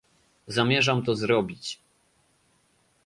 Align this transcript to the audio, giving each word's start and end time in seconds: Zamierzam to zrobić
Zamierzam 0.47 1.01
to 1.03 1.15
zrobić 1.15 1.79